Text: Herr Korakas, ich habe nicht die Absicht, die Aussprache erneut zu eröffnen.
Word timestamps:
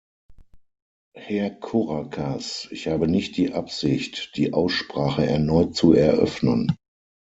Herr 1.13 1.51
Korakas, 1.51 2.67
ich 2.71 2.87
habe 2.87 3.07
nicht 3.07 3.37
die 3.37 3.53
Absicht, 3.53 4.31
die 4.35 4.51
Aussprache 4.51 5.27
erneut 5.27 5.75
zu 5.75 5.93
eröffnen. 5.93 6.75